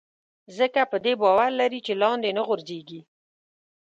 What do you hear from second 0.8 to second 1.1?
په